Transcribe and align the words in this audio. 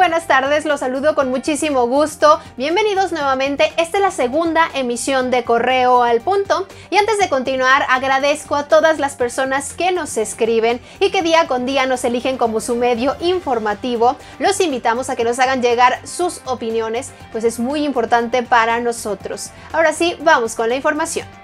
buenas 0.00 0.26
tardes, 0.26 0.64
los 0.64 0.80
saludo 0.80 1.14
con 1.14 1.28
muchísimo 1.28 1.86
gusto. 1.86 2.40
Bienvenidos 2.56 3.12
nuevamente. 3.12 3.70
Esta 3.76 3.98
es 3.98 4.02
la 4.02 4.10
segunda 4.10 4.66
emisión 4.72 5.30
de 5.30 5.44
Correo 5.44 6.02
al 6.02 6.22
Punto. 6.22 6.66
Y 6.88 6.96
antes 6.96 7.18
de 7.18 7.28
continuar, 7.28 7.84
agradezco 7.86 8.56
a 8.56 8.66
todas 8.66 8.98
las 8.98 9.16
personas 9.16 9.74
que 9.74 9.92
nos 9.92 10.16
escriben 10.16 10.80
y 11.00 11.10
que 11.10 11.20
día 11.20 11.46
con 11.46 11.66
día 11.66 11.84
nos 11.84 12.02
eligen 12.04 12.38
como 12.38 12.60
su 12.60 12.76
medio 12.76 13.14
informativo. 13.20 14.16
Los 14.38 14.60
invitamos 14.60 15.10
a 15.10 15.16
que 15.16 15.24
nos 15.24 15.38
hagan 15.38 15.60
llegar 15.60 16.00
sus 16.06 16.40
opiniones, 16.46 17.10
pues 17.30 17.44
es 17.44 17.58
muy 17.58 17.84
importante 17.84 18.42
para 18.42 18.80
nosotros. 18.80 19.50
Ahora 19.70 19.92
sí, 19.92 20.16
vamos 20.22 20.54
con 20.54 20.70
la 20.70 20.76
información. 20.76 21.39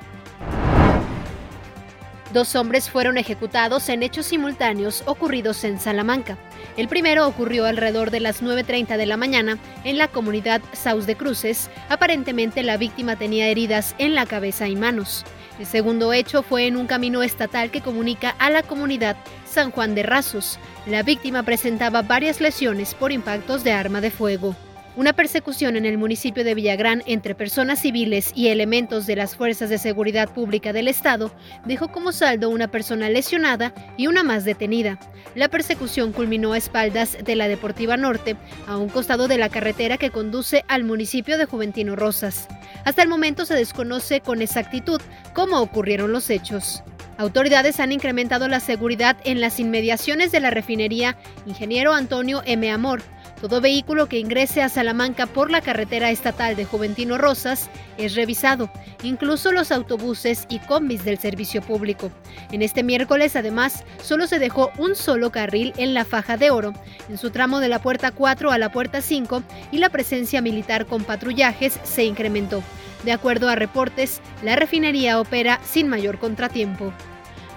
Dos 2.36 2.54
hombres 2.54 2.90
fueron 2.90 3.16
ejecutados 3.16 3.88
en 3.88 4.02
hechos 4.02 4.26
simultáneos 4.26 5.02
ocurridos 5.06 5.64
en 5.64 5.80
Salamanca. 5.80 6.36
El 6.76 6.86
primero 6.86 7.26
ocurrió 7.26 7.64
alrededor 7.64 8.10
de 8.10 8.20
las 8.20 8.42
9.30 8.42 8.98
de 8.98 9.06
la 9.06 9.16
mañana 9.16 9.56
en 9.84 9.96
la 9.96 10.08
comunidad 10.08 10.60
Saus 10.74 11.06
de 11.06 11.16
Cruces. 11.16 11.70
Aparentemente 11.88 12.62
la 12.62 12.76
víctima 12.76 13.16
tenía 13.16 13.48
heridas 13.48 13.94
en 13.96 14.14
la 14.14 14.26
cabeza 14.26 14.68
y 14.68 14.76
manos. 14.76 15.24
El 15.58 15.64
segundo 15.64 16.12
hecho 16.12 16.42
fue 16.42 16.66
en 16.66 16.76
un 16.76 16.86
camino 16.86 17.22
estatal 17.22 17.70
que 17.70 17.80
comunica 17.80 18.36
a 18.38 18.50
la 18.50 18.62
comunidad 18.62 19.16
San 19.46 19.70
Juan 19.70 19.94
de 19.94 20.02
Rasos. 20.02 20.58
La 20.84 21.02
víctima 21.02 21.42
presentaba 21.42 22.02
varias 22.02 22.42
lesiones 22.42 22.92
por 22.92 23.12
impactos 23.12 23.64
de 23.64 23.72
arma 23.72 24.02
de 24.02 24.10
fuego. 24.10 24.54
Una 24.96 25.12
persecución 25.12 25.76
en 25.76 25.84
el 25.84 25.98
municipio 25.98 26.42
de 26.42 26.54
Villagrán 26.54 27.02
entre 27.04 27.34
personas 27.34 27.80
civiles 27.80 28.32
y 28.34 28.48
elementos 28.48 29.06
de 29.06 29.14
las 29.14 29.36
Fuerzas 29.36 29.68
de 29.68 29.76
Seguridad 29.76 30.32
Pública 30.32 30.72
del 30.72 30.88
Estado 30.88 31.30
dejó 31.66 31.88
como 31.88 32.12
saldo 32.12 32.48
una 32.48 32.68
persona 32.68 33.10
lesionada 33.10 33.74
y 33.98 34.06
una 34.06 34.22
más 34.22 34.46
detenida. 34.46 34.98
La 35.34 35.48
persecución 35.48 36.12
culminó 36.12 36.54
a 36.54 36.56
espaldas 36.56 37.18
de 37.22 37.36
la 37.36 37.46
Deportiva 37.46 37.98
Norte, 37.98 38.36
a 38.66 38.78
un 38.78 38.88
costado 38.88 39.28
de 39.28 39.36
la 39.36 39.50
carretera 39.50 39.98
que 39.98 40.08
conduce 40.08 40.64
al 40.66 40.82
municipio 40.84 41.36
de 41.36 41.44
Juventino 41.44 41.94
Rosas. 41.94 42.48
Hasta 42.86 43.02
el 43.02 43.10
momento 43.10 43.44
se 43.44 43.52
desconoce 43.52 44.22
con 44.22 44.40
exactitud 44.40 45.02
cómo 45.34 45.60
ocurrieron 45.60 46.10
los 46.10 46.30
hechos. 46.30 46.82
Autoridades 47.18 47.80
han 47.80 47.92
incrementado 47.92 48.48
la 48.48 48.60
seguridad 48.60 49.16
en 49.24 49.40
las 49.40 49.58
inmediaciones 49.60 50.32
de 50.32 50.40
la 50.40 50.50
refinería 50.50 51.16
Ingeniero 51.46 51.92
Antonio 51.94 52.42
M. 52.44 52.70
Amor, 52.70 53.02
todo 53.40 53.60
vehículo 53.60 54.08
que 54.08 54.18
ingrese 54.18 54.62
a 54.62 54.68
Salamanca 54.68 55.26
por 55.26 55.50
la 55.50 55.60
carretera 55.60 56.10
estatal 56.10 56.56
de 56.56 56.64
Juventino 56.64 57.18
Rosas 57.18 57.68
es 57.98 58.14
revisado, 58.14 58.70
incluso 59.02 59.52
los 59.52 59.70
autobuses 59.70 60.46
y 60.48 60.58
combis 60.60 61.04
del 61.04 61.18
servicio 61.18 61.62
público. 61.62 62.10
En 62.50 62.62
este 62.62 62.82
miércoles, 62.82 63.36
además, 63.36 63.84
solo 64.02 64.26
se 64.26 64.38
dejó 64.38 64.70
un 64.78 64.94
solo 64.96 65.30
carril 65.30 65.72
en 65.76 65.94
la 65.94 66.04
faja 66.04 66.36
de 66.36 66.50
oro, 66.50 66.72
en 67.08 67.18
su 67.18 67.30
tramo 67.30 67.60
de 67.60 67.68
la 67.68 67.80
puerta 67.80 68.10
4 68.10 68.50
a 68.50 68.58
la 68.58 68.72
puerta 68.72 69.00
5, 69.00 69.42
y 69.70 69.78
la 69.78 69.90
presencia 69.90 70.40
militar 70.40 70.86
con 70.86 71.04
patrullajes 71.04 71.78
se 71.84 72.04
incrementó. 72.04 72.62
De 73.04 73.12
acuerdo 73.12 73.48
a 73.48 73.54
reportes, 73.54 74.20
la 74.42 74.56
refinería 74.56 75.20
opera 75.20 75.60
sin 75.64 75.88
mayor 75.88 76.18
contratiempo. 76.18 76.92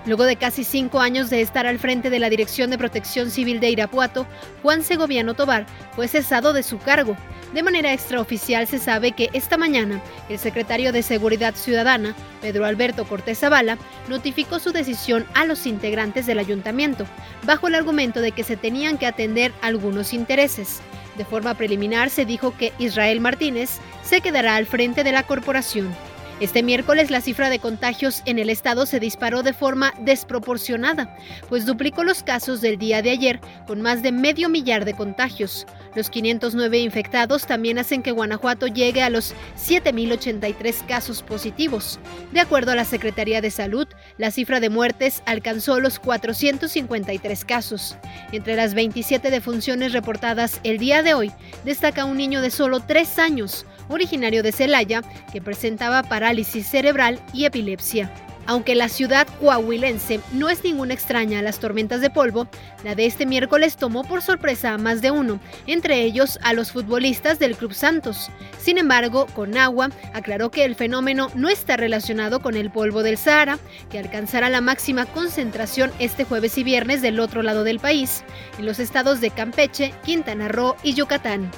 Luego 0.05 0.23
de 0.23 0.38
casi 0.38 0.64
cinco 0.64 1.02
años 1.02 1.30
de 1.30 1.42
estar 1.42 1.67
al 1.67 1.78
frente 1.78 2.09
de 2.09 2.19
la 2.19 2.30
Dirección 2.30 2.69
de 2.69 2.78
Protección 2.78 3.30
Civil 3.30 3.59
de 3.59 3.69
Irapuato, 3.69 4.25
Juan 4.64 4.83
Segoviano 4.83 5.33
Tobar 5.33 5.65
fue 5.95 6.08
cesado 6.08 6.54
de 6.54 6.64
su 6.64 6.77
cargo. 6.80 7.15
De 7.54 7.64
manera 7.64 7.93
extraoficial 7.93 8.67
se 8.67 8.80
sabe 8.80 9.11
que 9.11 9.30
esta 9.33 9.58
mañana 9.58 9.99
el 10.30 10.37
secretario 10.37 10.93
de 10.93 11.02
Seguridad 11.02 11.55
Ciudadana, 11.55 12.15
Pedro 12.42 12.65
Alberto 12.65 13.05
Cortés 13.05 13.39
Zavala, 13.39 13.77
notificó 14.08 14.60
su 14.60 14.71
decisión 14.71 15.26
a 15.33 15.45
los 15.45 15.65
integrantes 15.65 16.26
del 16.27 16.39
ayuntamiento, 16.39 17.05
bajo 17.45 17.67
el 17.67 17.76
argumento 17.76 18.21
de 18.21 18.31
que 18.31 18.43
se 18.43 18.55
tenían 18.55 18.98
que 18.98 19.08
atender 19.08 19.52
algunos 19.61 20.14
intereses. 20.14 20.81
De 21.17 21.26
forma 21.26 21.55
preliminar 21.55 22.10
se 22.10 22.23
dijo 22.23 22.55
que 22.55 22.71
Israel 22.77 23.20
Martínez 23.20 23.80
se 24.04 24.21
quedará 24.21 24.55
al 24.55 24.66
frente 24.66 25.04
de 25.04 25.11
la 25.11 25.23
corporación. 25.23 25.93
Este 26.39 26.64
miércoles 26.64 27.11
la 27.11 27.20
cifra 27.20 27.50
de 27.50 27.60
contagios 27.60 28.22
en 28.26 28.39
el 28.39 28.50
estado 28.50 28.86
se 28.86 29.02
disparó 29.02 29.44
de 29.44 29.52
forma 29.52 29.94
desproporcionada, 30.00 31.14
pues 31.50 31.66
duplicó 31.66 32.05
los 32.05 32.23
casos 32.23 32.61
del 32.61 32.77
día 32.77 33.02
de 33.02 33.10
ayer 33.10 33.42
con 33.67 33.82
más 33.82 34.02
de 34.04 34.14
medio 34.14 34.48
millar 34.48 34.86
de 34.86 34.94
contagios. 34.94 35.67
Los 35.95 36.10
509 36.10 36.80
infectados 36.80 37.45
también 37.45 37.78
hacen 37.78 38.02
que 38.02 38.11
Guanajuato 38.11 38.67
llegue 38.67 39.02
a 39.02 39.10
los 39.10 39.33
7.083 39.58 40.86
casos 40.86 41.23
positivos. 41.23 41.99
De 42.32 42.39
acuerdo 42.39 42.72
a 42.72 42.76
la 42.76 42.86
Secretaría 42.86 43.42
de 43.42 43.52
Salud, 43.52 43.88
la 44.17 44.32
cifra 44.32 44.61
de 44.61 44.70
muertes 44.70 45.23
alcanzó 45.26 45.82
los 45.82 45.99
453 45.99 47.44
casos. 47.44 47.98
Entre 48.32 48.55
las 48.55 48.76
27 48.76 49.30
defunciones 49.30 49.92
reportadas 49.92 50.61
el 50.64 50.78
día 50.78 51.04
de 51.04 51.16
hoy, 51.16 51.33
destaca 51.66 52.05
un 52.05 52.16
niño 52.16 52.42
de 52.42 52.52
solo 52.52 52.80
3 52.80 53.20
años, 53.20 53.66
originario 53.89 54.44
de 54.44 54.54
Celaya, 54.54 55.02
que 55.33 55.42
presentaba 55.42 56.04
parálisis 56.04 56.66
cerebral 56.66 57.20
y 57.33 57.45
epilepsia. 57.45 58.10
Aunque 58.50 58.73
la 58.73 58.89
ciudad 58.89 59.27
coahuilense 59.39 60.22
no 60.32 60.50
es 60.50 60.64
ninguna 60.64 60.95
extraña 60.95 61.38
a 61.38 61.44
las 61.44 61.60
tormentas 61.60 62.02
de 62.02 62.10
polvo, 62.10 62.48
la 62.83 62.95
de 62.95 63.05
este 63.05 63.28
miércoles 63.28 63.78
tomó 63.78 64.04
por 64.04 64.23
sorpresa 64.23 64.73
a 64.73 64.80
más 64.80 65.04
de 65.04 65.11
uno, 65.11 65.39
entre 65.67 66.02
ellos 66.02 66.39
a 66.42 66.54
los 66.54 66.72
futbolistas 66.72 67.38
del 67.38 67.55
Club 67.55 67.76
Santos. 67.76 68.32
Sin 68.58 68.80
embargo, 68.80 69.28
Conagua 69.36 69.92
aclaró 70.16 70.49
que 70.49 70.66
el 70.66 70.73
fenómeno 70.73 71.30
no 71.36 71.48
está 71.48 71.78
relacionado 71.78 72.39
con 72.39 72.55
el 72.55 72.72
polvo 72.72 73.04
del 73.04 73.20
Sahara, 73.20 73.60
que 73.92 73.99
alcanzará 73.99 74.49
la 74.49 74.61
máxima 74.61 75.05
concentración 75.05 75.92
este 75.99 76.23
jueves 76.23 76.58
y 76.58 76.64
viernes 76.64 77.04
del 77.04 77.20
otro 77.20 77.44
lado 77.44 77.64
del 77.64 77.80
país, 77.80 78.23
en 78.58 78.66
los 78.66 78.80
estados 78.80 79.22
de 79.22 79.30
Campeche, 79.30 79.94
Quintana 80.04 80.48
Roo 80.48 80.76
y 80.82 80.95
Yucatán. 80.95 81.52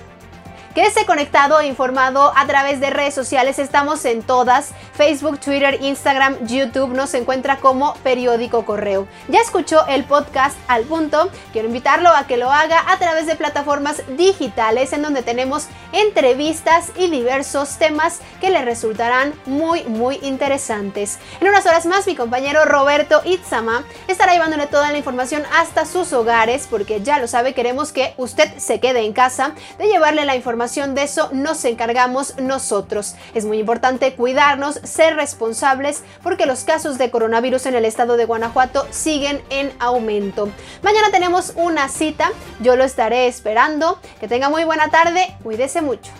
Quédese 0.73 1.05
conectado 1.05 1.59
e 1.59 1.67
informado 1.67 2.31
a 2.33 2.47
través 2.47 2.79
de 2.79 2.89
redes 2.89 3.13
sociales. 3.13 3.59
Estamos 3.59 4.05
en 4.05 4.23
todas. 4.23 4.71
Facebook, 4.93 5.37
Twitter, 5.39 5.79
Instagram, 5.81 6.47
YouTube. 6.47 6.93
Nos 6.93 7.13
encuentra 7.13 7.57
como 7.57 7.95
Periódico 7.95 8.63
Correo. 8.63 9.05
Ya 9.27 9.41
escuchó 9.41 9.85
el 9.87 10.05
podcast 10.05 10.55
al 10.69 10.83
punto. 10.83 11.29
Quiero 11.51 11.67
invitarlo 11.67 12.07
a 12.09 12.25
que 12.25 12.37
lo 12.37 12.49
haga 12.49 12.89
a 12.89 12.97
través 12.99 13.27
de 13.27 13.35
plataformas 13.35 14.01
digitales 14.15 14.93
en 14.93 15.01
donde 15.01 15.23
tenemos 15.23 15.67
entrevistas 15.91 16.91
y 16.97 17.09
diversos 17.09 17.77
temas 17.77 18.21
que 18.39 18.49
le 18.49 18.63
resultarán 18.63 19.33
muy, 19.45 19.83
muy 19.83 20.19
interesantes. 20.21 21.19
En 21.41 21.49
unas 21.49 21.65
horas 21.65 21.85
más, 21.85 22.07
mi 22.07 22.15
compañero 22.15 22.63
Roberto 22.63 23.21
Itzama 23.25 23.83
estará 24.07 24.31
llevándole 24.31 24.67
toda 24.67 24.89
la 24.93 24.97
información 24.97 25.43
hasta 25.53 25.85
sus 25.85 26.13
hogares 26.13 26.67
porque 26.69 27.01
ya 27.01 27.19
lo 27.19 27.27
sabe, 27.27 27.53
queremos 27.53 27.91
que 27.91 28.13
usted 28.15 28.57
se 28.57 28.79
quede 28.79 29.01
en 29.01 29.11
casa 29.11 29.53
de 29.77 29.87
llevarle 29.87 30.23
la 30.23 30.37
información 30.37 30.60
de 30.61 31.01
eso 31.01 31.29
nos 31.33 31.65
encargamos 31.65 32.37
nosotros. 32.37 33.15
Es 33.33 33.45
muy 33.45 33.57
importante 33.57 34.13
cuidarnos, 34.13 34.79
ser 34.83 35.15
responsables, 35.15 36.03
porque 36.21 36.45
los 36.45 36.63
casos 36.63 36.99
de 36.99 37.09
coronavirus 37.09 37.65
en 37.65 37.73
el 37.73 37.83
estado 37.83 38.15
de 38.15 38.25
Guanajuato 38.25 38.85
siguen 38.91 39.41
en 39.49 39.73
aumento. 39.79 40.49
Mañana 40.83 41.09
tenemos 41.09 41.53
una 41.55 41.89
cita, 41.89 42.31
yo 42.59 42.75
lo 42.75 42.83
estaré 42.83 43.25
esperando. 43.25 43.99
Que 44.19 44.27
tenga 44.27 44.49
muy 44.49 44.63
buena 44.63 44.89
tarde, 44.89 45.35
cuídese 45.41 45.81
mucho. 45.81 46.11